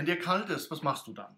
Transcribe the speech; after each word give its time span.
Wenn 0.00 0.06
dir 0.06 0.18
kalt 0.18 0.48
ist, 0.48 0.70
was 0.70 0.80
machst 0.80 1.08
du 1.08 1.12
dann? 1.12 1.36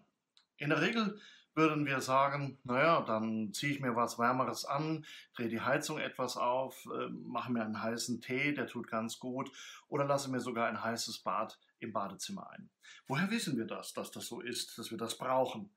In 0.55 0.69
der 0.69 0.79
Regel 0.79 1.19
würden 1.53 1.85
wir 1.85 1.99
sagen, 1.99 2.61
naja, 2.63 3.01
dann 3.01 3.51
ziehe 3.51 3.73
ich 3.73 3.81
mir 3.81 3.97
was 3.97 4.17
Wärmeres 4.17 4.63
an, 4.63 5.05
drehe 5.35 5.49
die 5.49 5.59
Heizung 5.59 5.99
etwas 5.99 6.37
auf, 6.37 6.85
äh, 6.85 7.09
mache 7.09 7.51
mir 7.51 7.65
einen 7.65 7.83
heißen 7.83 8.21
Tee, 8.21 8.53
der 8.53 8.67
tut 8.67 8.87
ganz 8.87 9.19
gut, 9.19 9.51
oder 9.89 10.05
lasse 10.05 10.31
mir 10.31 10.39
sogar 10.39 10.69
ein 10.69 10.81
heißes 10.81 11.23
Bad 11.23 11.59
im 11.79 11.91
Badezimmer 11.91 12.49
ein. 12.51 12.69
Woher 13.05 13.29
wissen 13.29 13.57
wir 13.57 13.65
das, 13.65 13.91
dass 13.91 14.11
das 14.11 14.27
so 14.27 14.39
ist, 14.39 14.77
dass 14.77 14.91
wir 14.91 14.97
das 14.97 15.17
brauchen? 15.17 15.75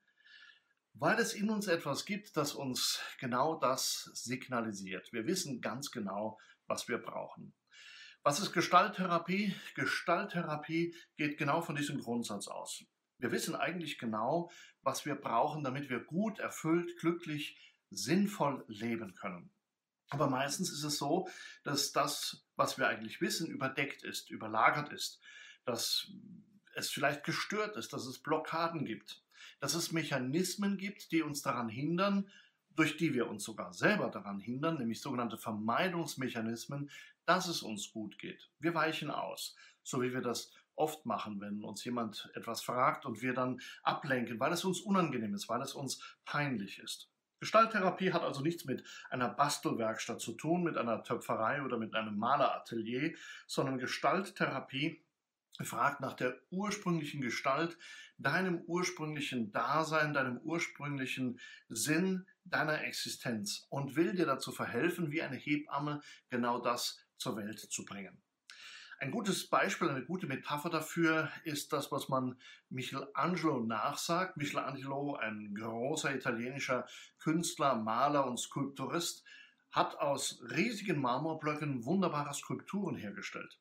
Weil 0.94 1.18
es 1.18 1.34
in 1.34 1.50
uns 1.50 1.66
etwas 1.66 2.04
gibt, 2.04 2.36
das 2.36 2.54
uns 2.54 3.00
genau 3.18 3.56
das 3.56 4.12
signalisiert. 4.14 5.12
Wir 5.12 5.26
wissen 5.26 5.60
ganz 5.60 5.90
genau, 5.90 6.38
was 6.68 6.86
wir 6.86 6.98
brauchen. 6.98 7.52
Was 8.26 8.40
ist 8.40 8.52
Gestalttherapie? 8.52 9.54
Gestalttherapie 9.76 10.96
geht 11.16 11.38
genau 11.38 11.60
von 11.60 11.76
diesem 11.76 12.00
Grundsatz 12.00 12.48
aus. 12.48 12.82
Wir 13.18 13.30
wissen 13.30 13.54
eigentlich 13.54 13.98
genau, 13.98 14.50
was 14.82 15.06
wir 15.06 15.14
brauchen, 15.14 15.62
damit 15.62 15.90
wir 15.90 16.00
gut, 16.00 16.40
erfüllt, 16.40 16.98
glücklich, 16.98 17.56
sinnvoll 17.90 18.64
leben 18.66 19.14
können. 19.14 19.52
Aber 20.08 20.28
meistens 20.28 20.72
ist 20.72 20.82
es 20.82 20.98
so, 20.98 21.28
dass 21.62 21.92
das, 21.92 22.44
was 22.56 22.78
wir 22.78 22.88
eigentlich 22.88 23.20
wissen, 23.20 23.46
überdeckt 23.46 24.02
ist, 24.02 24.28
überlagert 24.28 24.92
ist, 24.92 25.20
dass 25.64 26.10
es 26.74 26.90
vielleicht 26.90 27.22
gestört 27.22 27.76
ist, 27.76 27.92
dass 27.92 28.06
es 28.06 28.20
Blockaden 28.20 28.84
gibt, 28.86 29.22
dass 29.60 29.74
es 29.74 29.92
Mechanismen 29.92 30.78
gibt, 30.78 31.12
die 31.12 31.22
uns 31.22 31.42
daran 31.42 31.68
hindern, 31.68 32.28
durch 32.76 32.96
die 32.96 33.14
wir 33.14 33.28
uns 33.28 33.44
sogar 33.44 33.72
selber 33.72 34.08
daran 34.08 34.38
hindern, 34.38 34.78
nämlich 34.78 35.00
sogenannte 35.00 35.38
Vermeidungsmechanismen, 35.38 36.90
dass 37.24 37.48
es 37.48 37.62
uns 37.62 37.90
gut 37.90 38.18
geht. 38.18 38.50
Wir 38.58 38.74
weichen 38.74 39.10
aus, 39.10 39.56
so 39.82 40.02
wie 40.02 40.12
wir 40.12 40.20
das 40.20 40.52
oft 40.76 41.06
machen, 41.06 41.40
wenn 41.40 41.64
uns 41.64 41.84
jemand 41.84 42.30
etwas 42.34 42.62
fragt 42.62 43.06
und 43.06 43.22
wir 43.22 43.34
dann 43.34 43.60
ablenken, 43.82 44.38
weil 44.38 44.52
es 44.52 44.64
uns 44.64 44.80
unangenehm 44.80 45.34
ist, 45.34 45.48
weil 45.48 45.62
es 45.62 45.74
uns 45.74 46.00
peinlich 46.24 46.78
ist. 46.78 47.10
Gestalttherapie 47.40 48.12
hat 48.12 48.22
also 48.22 48.40
nichts 48.40 48.64
mit 48.64 48.84
einer 49.10 49.28
Bastelwerkstatt 49.28 50.20
zu 50.20 50.32
tun, 50.32 50.62
mit 50.62 50.78
einer 50.78 51.02
Töpferei 51.02 51.62
oder 51.62 51.76
mit 51.76 51.94
einem 51.94 52.16
Maleratelier, 52.18 53.14
sondern 53.46 53.78
Gestalttherapie 53.78 55.02
fragt 55.64 56.00
nach 56.00 56.14
der 56.14 56.38
ursprünglichen 56.50 57.20
Gestalt, 57.20 57.78
deinem 58.18 58.60
ursprünglichen 58.66 59.52
Dasein, 59.52 60.12
deinem 60.12 60.38
ursprünglichen 60.38 61.40
Sinn 61.68 62.26
deiner 62.44 62.84
Existenz 62.84 63.66
und 63.70 63.96
will 63.96 64.14
dir 64.14 64.26
dazu 64.26 64.52
verhelfen, 64.52 65.10
wie 65.10 65.22
eine 65.22 65.36
Hebamme 65.36 66.00
genau 66.28 66.60
das 66.60 66.98
zur 67.16 67.36
Welt 67.36 67.58
zu 67.58 67.84
bringen. 67.84 68.20
Ein 68.98 69.10
gutes 69.10 69.48
Beispiel, 69.50 69.90
eine 69.90 70.04
gute 70.04 70.26
Metapher 70.26 70.70
dafür 70.70 71.30
ist 71.44 71.72
das, 71.74 71.92
was 71.92 72.08
man 72.08 72.40
Michelangelo 72.70 73.60
nachsagt. 73.60 74.38
Michelangelo, 74.38 75.16
ein 75.16 75.54
großer 75.54 76.14
italienischer 76.14 76.86
Künstler, 77.18 77.76
Maler 77.76 78.26
und 78.26 78.38
Skulpturist, 78.38 79.22
hat 79.70 79.98
aus 79.98 80.40
riesigen 80.50 80.98
Marmorblöcken 80.98 81.84
wunderbare 81.84 82.32
Skulpturen 82.32 82.96
hergestellt. 82.96 83.58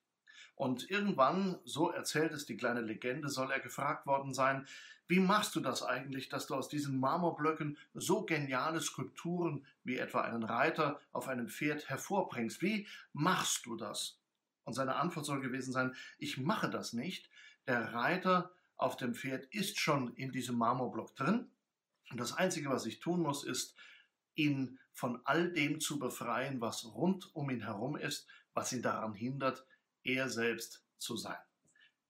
Und 0.55 0.89
irgendwann, 0.89 1.57
so 1.65 1.91
erzählt 1.91 2.33
es 2.33 2.45
die 2.45 2.57
kleine 2.57 2.81
Legende, 2.81 3.29
soll 3.29 3.51
er 3.51 3.59
gefragt 3.59 4.05
worden 4.05 4.33
sein, 4.33 4.67
wie 5.07 5.19
machst 5.19 5.55
du 5.55 5.59
das 5.59 5.83
eigentlich, 5.83 6.29
dass 6.29 6.47
du 6.47 6.55
aus 6.55 6.67
diesen 6.67 6.99
Marmorblöcken 6.99 7.77
so 7.93 8.23
geniale 8.23 8.81
Skulpturen 8.81 9.65
wie 9.83 9.97
etwa 9.97 10.21
einen 10.21 10.43
Reiter 10.43 10.99
auf 11.11 11.27
einem 11.27 11.47
Pferd 11.47 11.89
hervorbringst? 11.89 12.61
Wie 12.61 12.87
machst 13.13 13.65
du 13.67 13.75
das? 13.75 14.19
Und 14.63 14.73
seine 14.73 14.95
Antwort 14.95 15.27
soll 15.27 15.41
gewesen 15.41 15.71
sein, 15.71 15.95
ich 16.17 16.37
mache 16.37 16.69
das 16.71 16.93
nicht. 16.93 17.29
Der 17.67 17.93
Reiter 17.93 18.51
auf 18.77 18.97
dem 18.97 19.13
Pferd 19.13 19.45
ist 19.53 19.79
schon 19.79 20.13
in 20.15 20.31
diesem 20.31 20.57
Marmorblock 20.57 21.15
drin. 21.15 21.51
Und 22.09 22.19
das 22.19 22.33
Einzige, 22.33 22.69
was 22.69 22.85
ich 22.87 22.99
tun 22.99 23.21
muss, 23.21 23.43
ist, 23.43 23.75
ihn 24.33 24.79
von 24.91 25.21
all 25.25 25.51
dem 25.51 25.79
zu 25.79 25.99
befreien, 25.99 26.61
was 26.61 26.85
rund 26.85 27.33
um 27.35 27.49
ihn 27.49 27.61
herum 27.61 27.95
ist, 27.95 28.27
was 28.53 28.73
ihn 28.73 28.81
daran 28.81 29.13
hindert, 29.13 29.65
er 30.05 30.29
selbst 30.29 30.85
zu 30.97 31.17
sein. 31.17 31.37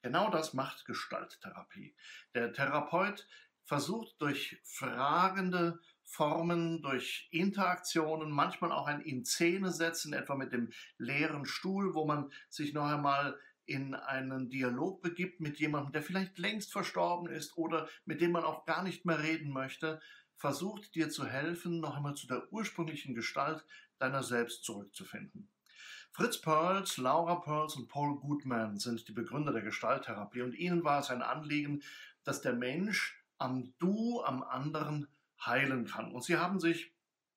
Genau 0.03 0.29
das 0.29 0.53
macht 0.53 0.85
Gestalttherapie. 0.85 1.95
Der 2.35 2.53
Therapeut 2.53 3.27
versucht 3.63 4.21
durch 4.21 4.61
fragende 4.63 5.79
Formen, 6.03 6.83
durch 6.83 7.27
Interaktionen, 7.31 8.29
manchmal 8.29 8.71
auch 8.71 8.85
ein 8.85 9.01
in 9.01 9.25
Szene 9.25 9.71
setzen, 9.71 10.13
etwa 10.13 10.35
mit 10.35 10.53
dem 10.53 10.71
leeren 10.99 11.45
Stuhl, 11.45 11.95
wo 11.95 12.05
man 12.05 12.31
sich 12.49 12.73
noch 12.73 12.85
einmal 12.85 13.39
in 13.65 13.95
einen 13.95 14.51
Dialog 14.51 15.01
begibt 15.01 15.39
mit 15.39 15.59
jemandem, 15.59 15.93
der 15.93 16.03
vielleicht 16.03 16.37
längst 16.37 16.71
verstorben 16.71 17.27
ist 17.27 17.57
oder 17.57 17.89
mit 18.05 18.21
dem 18.21 18.31
man 18.31 18.43
auch 18.43 18.65
gar 18.65 18.83
nicht 18.83 19.05
mehr 19.05 19.23
reden 19.23 19.51
möchte, 19.51 19.99
versucht 20.35 20.93
dir 20.93 21.09
zu 21.09 21.25
helfen, 21.25 21.79
noch 21.79 21.95
einmal 21.95 22.13
zu 22.13 22.27
der 22.27 22.51
ursprünglichen 22.53 23.15
Gestalt 23.15 23.65
deiner 23.97 24.21
selbst 24.21 24.63
zurückzufinden. 24.63 25.49
Fritz 26.11 26.39
Perls, 26.39 26.97
Laura 26.97 27.35
Perls 27.35 27.75
und 27.75 27.87
Paul 27.87 28.19
Goodman 28.19 28.77
sind 28.79 29.07
die 29.07 29.11
Begründer 29.11 29.51
der 29.51 29.61
Gestalttherapie 29.61 30.41
und 30.41 30.53
ihnen 30.53 30.83
war 30.83 30.99
es 30.99 31.09
ein 31.09 31.21
Anliegen, 31.21 31.81
dass 32.23 32.41
der 32.41 32.53
Mensch 32.53 33.21
am 33.37 33.73
Du, 33.79 34.21
am 34.23 34.43
anderen 34.43 35.07
heilen 35.45 35.85
kann. 35.85 36.11
Und 36.11 36.23
sie 36.23 36.37
haben 36.37 36.59
sich 36.59 36.93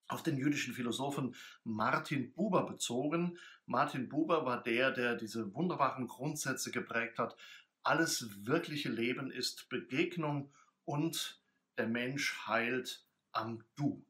auf 0.08 0.22
den 0.22 0.38
jüdischen 0.38 0.74
Philosophen 0.74 1.34
Martin 1.64 2.32
Buber 2.32 2.66
bezogen. 2.66 3.38
Martin 3.66 4.08
Buber 4.08 4.46
war 4.46 4.62
der, 4.62 4.90
der 4.90 5.16
diese 5.16 5.54
wunderbaren 5.54 6.06
Grundsätze 6.06 6.70
geprägt 6.70 7.18
hat. 7.18 7.36
Alles 7.82 8.46
wirkliche 8.46 8.88
Leben 8.88 9.30
ist 9.30 9.68
Begegnung 9.68 10.52
und 10.84 11.42
der 11.76 11.86
Mensch 11.86 12.46
heilt 12.46 13.04
am 13.32 13.62
Du. 13.76 14.04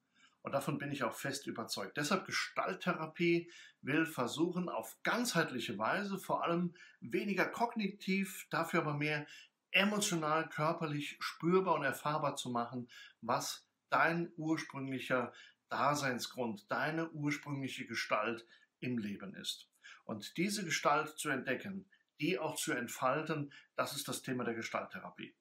Und 0.49 0.53
davon 0.53 0.79
bin 0.79 0.91
ich 0.91 1.05
auch 1.05 1.13
fest 1.13 1.47
überzeugt. 1.47 1.99
Deshalb 1.99 2.25
Gestalttherapie 2.25 3.53
will 3.83 4.07
versuchen, 4.07 4.71
auf 4.71 4.97
ganzheitliche 5.03 5.77
Weise, 5.77 6.19
vor 6.19 6.43
allem 6.43 6.73
weniger 7.03 7.45
kognitiv, 7.45 8.47
dafür 8.49 8.81
aber 8.81 8.95
mehr 8.95 9.27
emotional, 9.73 10.49
körperlich 10.49 11.19
spürbar 11.21 11.75
und 11.75 11.85
erfahrbar 11.85 12.37
zu 12.37 12.49
machen, 12.49 12.89
was 13.21 13.69
dein 13.91 14.33
ursprünglicher 14.39 15.35
Daseinsgrund, 15.69 16.65
deine 16.71 17.11
ursprüngliche 17.11 17.85
Gestalt 17.85 18.47
im 18.81 18.97
Leben 18.97 19.35
ist. 19.35 19.69
Und 20.05 20.39
diese 20.39 20.65
Gestalt 20.65 21.19
zu 21.19 21.29
entdecken, 21.29 21.85
die 22.23 22.39
auch 22.39 22.57
zu 22.57 22.73
entfalten, 22.73 23.53
das 23.77 23.95
ist 23.95 24.09
das 24.09 24.23
Thema 24.23 24.45
der 24.45 24.55
Gestalttherapie. 24.55 25.35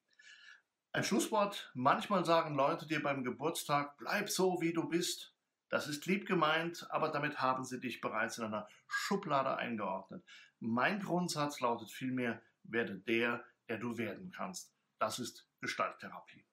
Ein 0.93 1.03
Schlusswort. 1.03 1.69
Manchmal 1.75 2.25
sagen 2.25 2.55
Leute 2.55 2.87
dir 2.87 3.03
beim 3.03 3.23
Geburtstag, 3.23 3.97
bleib 3.97 4.29
so, 4.29 4.61
wie 4.61 4.73
du 4.73 4.87
bist. 4.87 5.35
Das 5.69 5.87
ist 5.87 6.05
lieb 6.05 6.25
gemeint, 6.25 6.87
aber 6.89 7.09
damit 7.09 7.41
haben 7.41 7.65
sie 7.65 7.79
dich 7.79 7.99
bereits 7.99 8.37
in 8.37 8.45
einer 8.45 8.67
Schublade 8.87 9.57
eingeordnet. 9.57 10.25
Mein 10.59 11.01
Grundsatz 11.01 11.59
lautet 11.59 11.91
vielmehr, 11.91 12.41
werde 12.63 12.99
der, 12.99 13.43
der 13.67 13.77
du 13.77 13.97
werden 13.97 14.31
kannst. 14.31 14.73
Das 14.97 15.19
ist 15.19 15.47
Gestalttherapie. 15.59 16.47